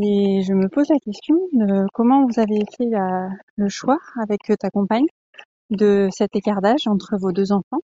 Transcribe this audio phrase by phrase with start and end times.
[0.00, 2.90] et je me pose la question de comment vous avez fait
[3.56, 5.06] le choix avec ta compagne
[5.70, 7.80] de cet écart d'âge entre vos deux enfants.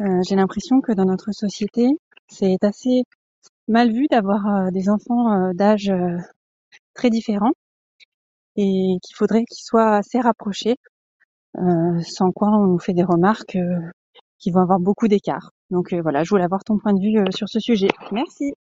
[0.00, 1.88] Euh, J'ai l'impression que dans notre société,
[2.28, 3.04] c'est assez
[3.68, 5.92] mal vu d'avoir euh, des enfants euh, d'âge
[6.94, 7.52] très différents
[8.56, 10.76] et qu'il faudrait qu'ils soient assez rapprochés,
[11.54, 13.56] sans quoi on fait des remarques
[14.38, 15.52] qui vont avoir beaucoup d'écart.
[15.70, 17.88] Donc voilà, je voulais avoir ton point de vue sur ce sujet.
[18.10, 18.52] Merci.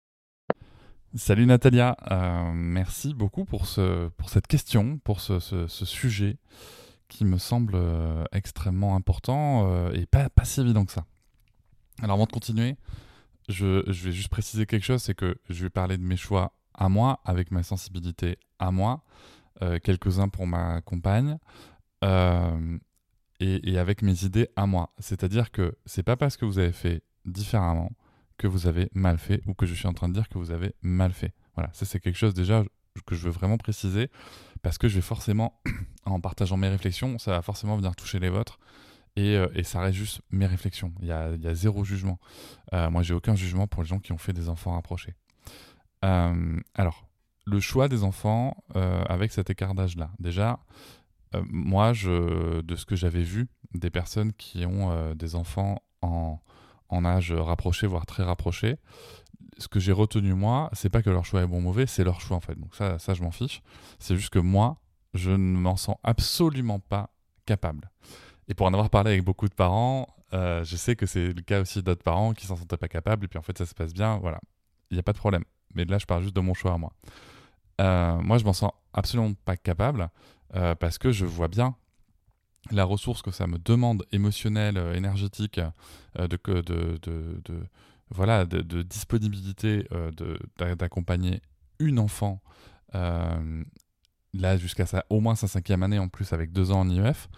[1.15, 6.37] Salut Natalia, euh, merci beaucoup pour, ce, pour cette question, pour ce, sujet
[7.09, 11.03] qui me semble euh, extrêmement important euh, et pas, pas si évident que ça.
[12.01, 12.77] Alors avant de continuer,
[13.49, 16.87] je, vais juste préciser quelque chose, c'est que je vais parler de mes choix à
[16.87, 19.03] moi, avec ma sensibilité à moi,
[19.83, 21.37] quelques-uns pour ma compagne,
[22.03, 22.69] et,
[23.39, 24.93] et avec mes idées à moi.
[24.97, 27.91] C'est-à-dire que c'est pas parce que vous avez fait différemment
[28.41, 30.49] que vous avez mal fait ou que je suis en train de dire que vous
[30.49, 31.31] avez mal fait.
[31.53, 32.63] Voilà, ça c'est quelque chose déjà
[33.05, 34.09] que je veux vraiment préciser
[34.63, 35.61] parce que je vais forcément,
[36.05, 38.57] en partageant mes réflexions, ça va forcément venir toucher les vôtres
[39.15, 40.91] et, euh, ça reste juste mes réflexions.
[41.01, 42.19] Il y a, zéro jugement.
[42.73, 45.13] Euh, moi, j'ai aucun jugement pour les gens qui ont fait des enfants rapprochés.
[46.03, 47.07] Euh, alors,
[47.45, 50.09] le choix des enfants avec cet écart d'âge-là.
[50.19, 50.59] Déjà,
[51.47, 56.39] moi, je, de ce que j'avais vu, des personnes qui ont des enfants en,
[56.91, 58.77] en âge rapproché, voire très rapproché,
[59.57, 62.03] ce que j'ai retenu moi, c'est pas que leur choix est bon ou mauvais, c'est
[62.03, 62.55] leur choix en fait.
[62.55, 63.61] Donc ça, ça je m'en fiche.
[63.99, 64.77] C'est juste que moi,
[65.13, 67.09] je ne m'en sens absolument pas
[67.45, 67.89] capable.
[68.47, 71.41] Et pour en avoir parlé avec beaucoup de parents, euh, je sais que c'est le
[71.41, 73.73] cas aussi d'autres parents qui s'en sentaient pas capables, et puis en fait ça se
[73.73, 74.39] passe bien, voilà.
[74.89, 75.43] Il n'y a pas de problème.
[75.73, 76.91] Mais là, je parle juste de mon choix à moi.
[77.79, 80.09] Euh, moi, je m'en sens absolument pas capable,
[80.55, 81.75] euh, parce que je vois bien
[82.69, 85.59] la ressource que ça me demande émotionnelle, euh, énergétique,
[86.19, 87.63] euh, de, de, de,
[88.09, 90.11] voilà, de, disponibilité euh,
[90.75, 91.41] d'accompagner
[91.79, 92.41] une enfant,
[92.93, 97.29] là jusqu'à sa, au moins sa cinquième année en plus avec deux ans en IEF,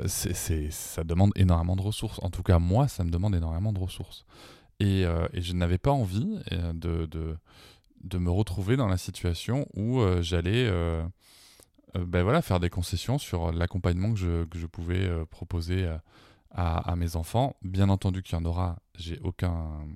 [0.00, 2.18] ça demande énormément de ressources.
[2.22, 4.24] En tout cas, moi, ça me demande énormément de ressources.
[4.80, 5.04] Et,
[5.34, 7.36] je n'avais pas envie de, de,
[8.02, 10.68] de me retrouver dans la situation où j'allais
[11.94, 15.96] ben voilà, faire des concessions sur l'accompagnement que je, que je pouvais euh, proposer euh,
[16.50, 17.56] à, à mes enfants.
[17.62, 19.86] Bien entendu qu'il y en aura, j'ai aucun,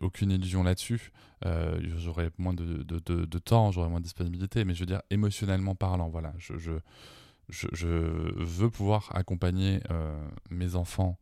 [0.00, 1.12] aucune illusion là-dessus.
[1.46, 5.02] Euh, j'aurai moins de, de, de, temps, j'aurai moins de disponibilité, mais je veux dire
[5.10, 6.72] émotionnellement parlant, voilà, je, je,
[7.48, 11.18] je, veux pouvoir accompagner euh, mes enfants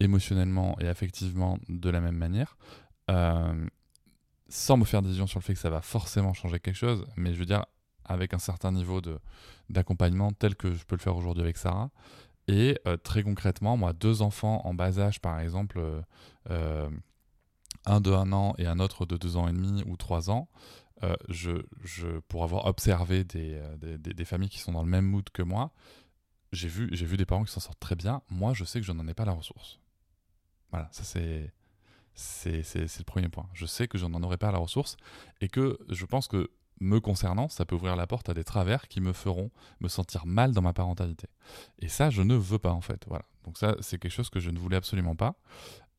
[0.00, 2.56] émotionnellement et affectivement de la même manière.
[3.10, 3.66] Euh,
[4.48, 7.32] sans me faire d'illusions sur le fait que ça va forcément changer quelque chose, mais
[7.32, 7.64] je veux dire
[8.04, 9.00] avec un certain niveau
[9.70, 11.90] d'accompagnement tel que je peux le faire aujourd'hui avec Sarah.
[12.46, 16.02] Et euh, très concrètement, moi, deux enfants en bas âge, par exemple, euh,
[16.50, 16.90] euh,
[17.86, 20.48] un de un an et un autre de deux ans et demi ou trois ans,
[21.28, 21.50] je,
[21.82, 25.42] je, pour avoir observé des, des, des- familles qui sont dans le même mood que
[25.42, 25.70] moi,
[26.52, 28.22] j'ai vu, j'ai vu des parents qui s'en sortent très bien.
[28.30, 29.80] Moi, je sais que je n'en ai pas la ressource.
[30.70, 31.52] Voilà, ça c'est-
[32.14, 33.48] c'est le premier point.
[33.52, 34.96] Je sais que je n'en aurai pas la ressource
[35.42, 38.88] et que je pense que me concernant, ça peut ouvrir la porte à des travers
[38.88, 39.50] qui me feront
[39.80, 41.28] me sentir mal dans ma parentalité.
[41.78, 43.04] Et ça, je ne veux pas en fait.
[43.06, 43.24] Voilà.
[43.44, 45.34] Donc ça, c'est quelque chose que je ne voulais absolument pas.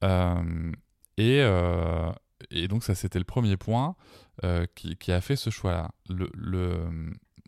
[0.03, 0.71] Euh,
[1.17, 2.11] et, euh,
[2.51, 3.95] et donc ça c'était le premier point
[4.75, 5.91] qui, qui, a fait ce choix-là.
[6.09, 6.89] Le,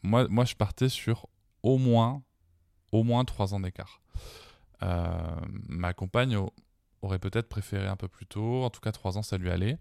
[0.03, 1.27] moi, moi je partais sur
[1.63, 2.23] au moins
[2.93, 4.01] au moins trois ans d'écart.
[4.81, 6.37] ma compagne
[7.01, 8.63] aurait peut-être préféré un peu plus tôt.
[8.63, 9.77] En tout cas, trois ans, ça lui allait.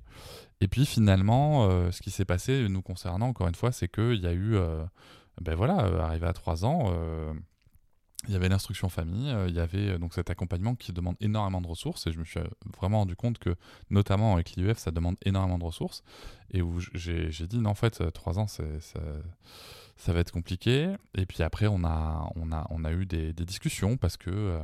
[0.60, 4.26] Et puis finalement, ce qui s'est passé nous concernant, encore une fois, c'est qu'il y
[4.26, 4.56] a eu,
[5.40, 5.74] ben voilà,
[6.04, 6.92] arrivé à trois ans,
[8.26, 11.16] il y avait l'instruction famille, euh, il y avait euh, donc cet accompagnement qui demande
[11.20, 12.46] énormément de ressources et je me suis euh,
[12.76, 13.54] vraiment rendu compte que
[13.90, 16.02] notamment avec l'IEF ça demande énormément de ressources
[16.50, 18.64] et où j'ai dit non en fait trois ans c'est
[19.96, 20.94] ça va être compliqué.
[21.14, 24.60] Et puis après, on a, on a, on a eu des, discussions parce que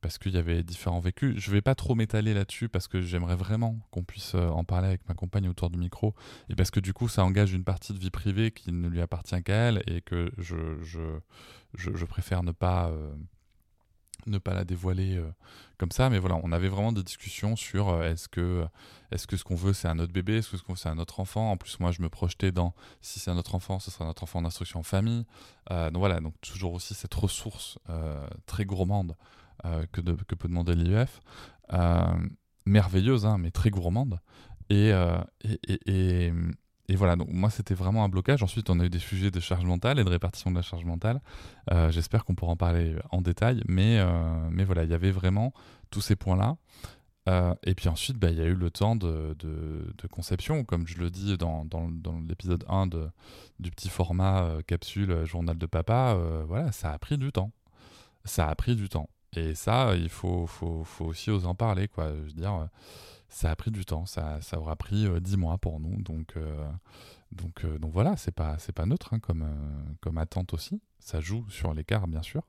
[0.00, 1.36] parce qu'il y avait différents vécus.
[1.38, 5.08] Je vais pas trop m'étaler là-dessus parce que j'aimerais vraiment qu'on puisse en parler avec
[5.08, 6.14] ma compagne autour du micro
[6.48, 9.00] et parce que du coup, ça engage une partie de vie privée qui ne lui
[9.00, 11.00] appartient qu'à elle et que je, je,
[11.74, 12.92] je, préfère ne pas
[14.26, 15.30] ne pas la dévoiler euh,
[15.78, 18.66] comme ça, mais voilà, on avait vraiment des discussions sur euh, est-ce que,
[19.10, 20.88] est-ce que ce qu'on veut c'est un autre bébé, est-ce que ce qu'on veut c'est
[20.88, 21.50] un autre enfant.
[21.50, 24.22] En plus, moi, je me projetais dans si c'est un autre enfant, ce sera notre
[24.22, 25.24] enfant d'instruction en famille.
[25.70, 27.78] Euh, donc voilà, donc toujours aussi cette ressource
[28.46, 29.16] très gourmande
[29.92, 31.20] que, peut demander l'IEF,
[32.66, 34.20] merveilleuse, hein, mais très gourmande.
[34.70, 34.92] et,
[36.88, 38.42] et voilà, donc moi c'était vraiment un blocage.
[38.42, 40.84] Ensuite, on a eu des sujets de charge mentale et de répartition de la charge
[40.84, 41.20] mentale.
[41.72, 45.10] Euh, j'espère qu'on pourra en parler en détail, mais, euh, mais voilà, il y avait
[45.10, 45.52] vraiment
[45.90, 46.56] tous ces points-là.
[47.28, 50.86] Euh, et puis ensuite, bah, il y a eu le temps de, de, conception, comme
[50.86, 53.08] je le dis dans, dans, dans l'épisode 1 de,
[53.58, 56.16] du petit format capsule journal de papa.
[56.46, 57.50] voilà, ça a pris du temps.
[58.24, 59.10] Ça a pris du temps.
[59.34, 62.10] Et ça, il faut, faut, faut aussi oser en parler, quoi.
[62.10, 62.68] Je veux dire
[63.28, 66.00] ça a pris du temps, ça, aura pris euh, dix mois pour nous.
[66.02, 66.68] Donc, euh,
[67.32, 69.46] donc, euh, donc voilà, c'est pas, c'est pas neutre hein, comme,
[70.00, 70.80] comme attente aussi.
[70.98, 72.42] Ça joue sur l'écart, bien sûr.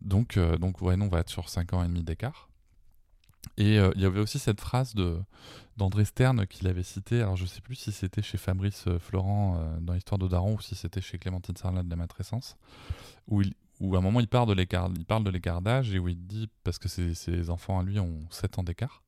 [0.00, 2.48] Donc, donc ouais, non, on va être sur 5 ans et demi d'écart.
[3.56, 5.18] Et il y avait aussi cette phrase de
[5.76, 9.92] d'André Stern qu'il avait citée, alors je sais plus si c'était chez Fabrice Florent dans
[9.92, 12.56] l'histoire de Daron ou si c'était chez Clémentine Sarlat de la matrescence,
[13.26, 13.42] où,
[13.80, 16.08] où à un moment il parle de l'écart, il parle de l'écart d'âge et où
[16.08, 19.03] il dit, parce que ses, enfants à lui ont 7 ans d'écart,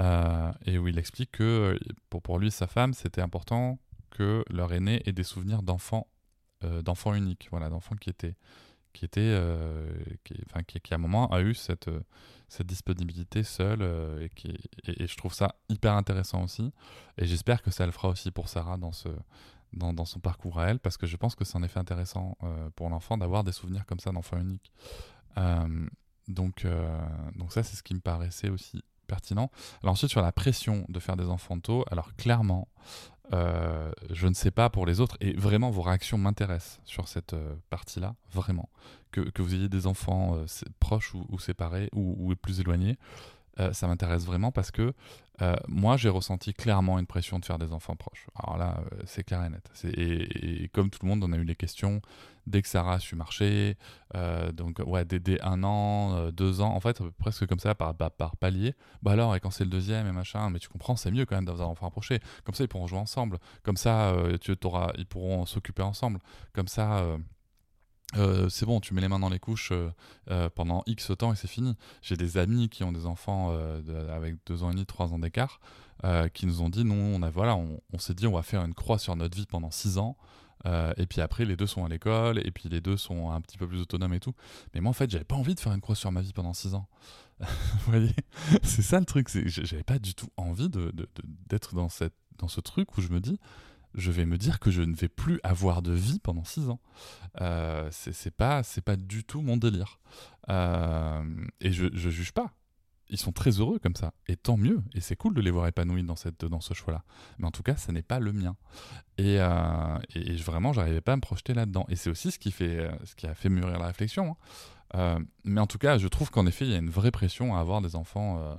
[0.00, 1.78] euh, et où il explique que
[2.08, 3.78] pour, pour lui et sa femme, c'était important
[4.10, 6.06] que leur aîné ait des souvenirs d'enfants
[6.64, 8.36] euh, d'enfants uniques, voilà, d'enfants qui étaient
[8.92, 9.90] qui était euh,
[10.22, 10.34] qui,
[10.92, 11.90] à un moment a eu cette,
[12.48, 13.82] cette disponibilité seule
[14.20, 16.72] et, je trouve ça hyper intéressant aussi.
[17.16, 19.08] Et j'espère que ça le fera aussi pour Sarah dans, ce,
[19.72, 22.36] dans, dans son parcours à elle parce que je pense que c'est en effet intéressant
[22.76, 24.70] pour l'enfant d'avoir des souvenirs comme ça d'enfants uniques.
[26.28, 26.66] Donc,
[27.34, 28.84] donc ça c'est ce qui me paraissait aussi
[29.82, 32.68] Alors ensuite, sur la pression de faire des enfants tôt, alors clairement,
[33.32, 37.34] euh, je ne sais pas pour les autres, et vraiment vos réactions m'intéressent sur cette
[37.34, 38.68] euh, partie-là, vraiment.
[39.10, 40.46] Que, que, vous ayez des enfants euh,
[40.80, 42.98] proches ou, séparés ou, plus éloignés,
[43.72, 44.94] ça m'intéresse vraiment parce que
[45.40, 48.26] euh, moi, j'ai ressenti clairement une pression de faire des enfants proches.
[48.36, 49.70] Alors là, euh, c'est clair et net.
[49.84, 52.00] Et, comme tout le monde, on a eu les questions
[52.46, 53.76] dès que Sarah a su marcher.
[54.14, 58.36] Euh, donc, ouais, dès, un an, deux ans, en fait, presque comme ça, par, par,
[58.36, 58.74] palier.
[59.02, 61.36] Bah alors, et quand c'est le deuxième et machin, mais tu comprends, c'est mieux quand
[61.36, 62.20] même d'avoir un enfant approché.
[62.44, 63.38] Comme ça, ils pourront jouer ensemble.
[63.62, 66.20] Comme ça, tu auras, ils pourront s'occuper ensemble.
[66.52, 67.04] Comme ça.
[68.16, 69.90] Euh, c'est bon, tu mets les mains dans les couches euh,
[70.30, 71.76] euh, pendant X temps et c'est fini.
[72.02, 73.56] J'ai des amis qui ont des enfants
[74.10, 75.60] avec deux ans et demi, trois ans d'écart,
[76.34, 78.74] qui nous ont dit non, on a voilà, on, s'est dit on va faire une
[78.74, 80.16] croix sur notre vie pendant six ans.
[80.64, 83.58] et puis après, les deux sont à l'école, et puis les deux sont un petit
[83.58, 84.34] peu plus autonomes et tout.
[84.74, 86.52] Mais moi, en fait, j'avais pas envie de faire une croix sur ma vie pendant
[86.52, 86.88] six ans.
[87.40, 87.46] Vous
[87.90, 88.14] voyez?
[88.62, 90.68] C'est ça le truc, j'avais pas du tout envie
[91.48, 91.88] d'être dans,
[92.38, 93.38] dans ce truc où je me dis,
[93.94, 96.80] je vais me dire que je ne vais plus avoir de vie pendant six ans.
[97.40, 100.00] Euh, c'est pas, pas du tout mon délire.
[100.48, 101.22] Euh,
[101.60, 102.52] et je, je juge pas.
[103.08, 104.82] Ils sont très heureux comme ça, et tant mieux.
[104.94, 107.04] Et c'est cool de les voir épanouis dans cette, dans ce choix-là.
[107.38, 108.56] Mais en tout cas, ce n'est pas le mien.
[109.18, 111.84] Et, euh, et, vraiment, j'arrivais pas à me projeter là-dedans.
[111.90, 114.30] Et c'est aussi ce qui fait, ce qui a fait mûrir la réflexion.
[114.30, 114.36] Hein.
[114.94, 117.56] Euh, mais en tout cas, je trouve qu'en effet, il y a une vraie pression
[117.56, 118.54] à avoir des enfants euh,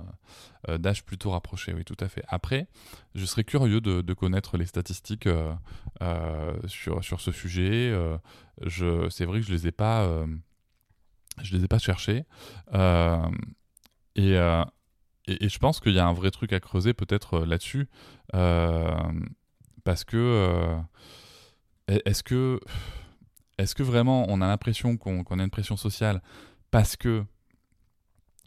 [0.68, 1.72] euh, d'âge plutôt rapproché.
[1.72, 2.24] Oui, tout à fait.
[2.28, 2.66] Après,
[3.14, 5.28] je serais curieux de, connaître les statistiques
[6.66, 7.92] sur, sur ce sujet.
[8.62, 10.08] je, c'est vrai que je les ai pas,
[11.42, 12.24] je les ai pas cherchées.
[14.16, 17.88] Et, et, et, je pense qu'il y a un vrai truc à creuser peut-être là-dessus,
[18.32, 20.78] parce que
[21.88, 22.60] est-ce que
[23.58, 26.22] est-ce que vraiment on a l'impression qu'on a une pression sociale
[26.70, 27.24] parce que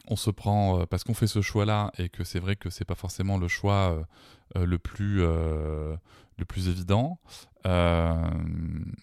[0.10, 2.86] on se prend, euh, parce qu'on fait ce choix-là et que c'est vrai que c'est
[2.86, 4.04] pas forcément le choix euh,
[4.58, 7.20] euh, le plus évident,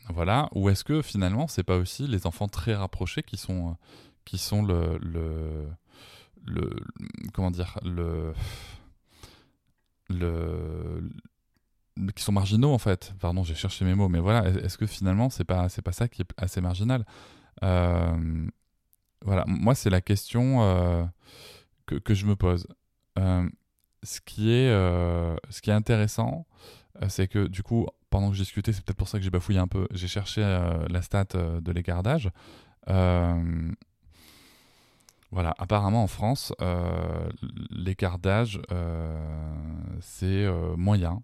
[0.08, 0.48] voilà.
[0.54, 3.76] Ou est-ce que finalement c'est pas aussi les enfants très rapprochés qui sont
[4.24, 5.68] qui sont le, le,
[6.46, 6.70] le
[7.34, 8.32] comment dire le
[10.08, 11.10] le,
[12.14, 13.14] qui sont marginaux en fait.
[13.20, 16.08] Pardon, j'ai cherché mes mots, mais voilà, est-ce que finalement c'est pas c'est pas ça
[16.08, 17.04] qui est assez marginal?
[17.62, 18.46] Euh,
[19.22, 21.04] Voilà, moi c'est la question euh,
[21.86, 22.66] que, que, je me pose.
[23.18, 23.48] Euh,
[24.02, 26.46] ce qui est ce qui est intéressant,
[27.08, 29.58] c'est que du coup, pendant que je discutais, c'est peut-être pour ça que j'ai bafouillé
[29.58, 29.86] un peu.
[29.92, 32.30] J'ai cherché la stat de l'écart d'âge.
[35.30, 36.52] Voilà, apparemment en France,
[37.70, 38.60] l'écart d'âge,
[40.00, 40.46] c'est
[40.76, 41.22] moyen.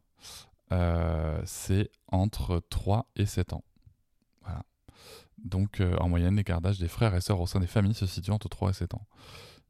[0.72, 3.64] Euh, c'est entre 3 et 7 ans.
[5.42, 8.04] Donc, euh, en moyenne, l'écart d'âge des frères et sœurs au sein des familles se
[8.04, 9.06] situe entre 3 et 7 ans.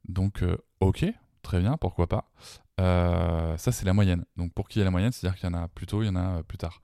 [0.08, 1.04] Donc, euh, ok,
[1.42, 2.32] très bien, pourquoi pas.
[2.76, 4.24] ça, c'est la moyenne.
[4.36, 6.08] Donc, pour qui est la moyenne, c'est-à-dire qu'il y en a plus tôt, il y
[6.08, 6.82] en a plus tard.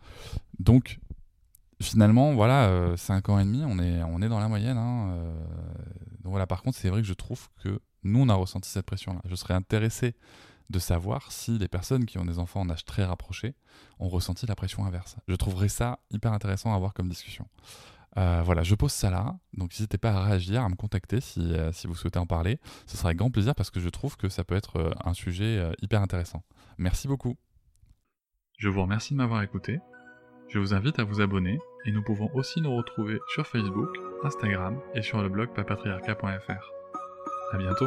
[0.61, 1.01] Donc,
[1.83, 4.77] finalement, voilà, 5 ans et demi, on est, on est dans la moyenne.
[4.77, 5.19] Hein,
[6.23, 9.21] voilà, par contre, c'est vrai que je trouve que nous, on a ressenti cette pression-là.
[9.25, 10.15] Je serais intéressé
[10.71, 13.55] de savoir si les personnes qui ont des enfants en âge très rapproché
[13.99, 15.17] ont ressenti la pression inverse.
[15.29, 17.47] Je trouverais ça hyper intéressant à avoir comme discussion.
[18.19, 21.53] Euh, voilà, je pose ça là, donc n'hésitez pas à réagir, à me contacter si,
[21.53, 22.59] euh, si, vous souhaitez en parler.
[22.87, 25.13] Ce sera avec grand plaisir parce que je trouve que ça peut être euh, un
[25.13, 26.43] sujet hyper intéressant.
[26.79, 27.37] Merci beaucoup.
[28.59, 29.81] Je vous remercie de m'avoir écouté.
[30.49, 33.91] Je vous invite à vous abonner et nous pouvons aussi nous retrouver sur Facebook,
[34.25, 36.73] Instagram et sur le blog papatriarca.fr.
[37.53, 37.87] À bientôt.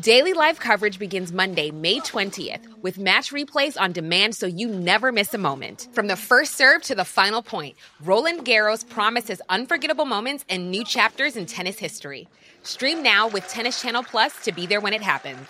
[0.00, 5.10] Daily live coverage begins Monday, May 20th, with match replays on demand so you never
[5.10, 5.88] miss a moment.
[5.92, 7.74] From the first serve to the final point,
[8.04, 12.28] Roland Garros promises unforgettable moments and new chapters in tennis history.
[12.62, 15.48] Stream now with Tennis Channel Plus to be there when it happens.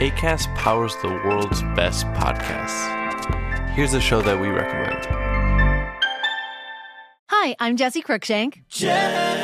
[0.00, 3.70] ACAST powers the world's best podcasts.
[3.74, 5.04] Here's a show that we recommend.
[7.28, 8.62] Hi, I'm Jesse Cruikshank.
[8.68, 9.43] Jesse.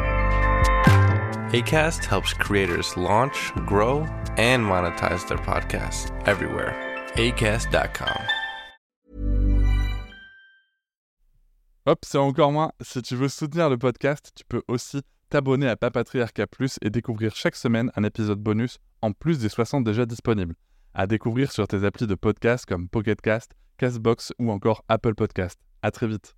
[1.53, 6.73] ACAST helps creators launch, grow, and monetize their podcasts everywhere.
[7.15, 8.21] ACAST.com.
[11.85, 12.71] Hop, c'est encore moins.
[12.79, 17.35] Si tu veux soutenir le podcast, tu peux aussi t'abonner à Papatriarca Plus et découvrir
[17.35, 20.55] chaque semaine un épisode bonus en plus des 60 déjà disponibles.
[20.93, 25.59] À découvrir sur tes applis de podcast comme Pocketcast, Castbox ou encore Apple Podcast.
[25.81, 26.33] À très vite.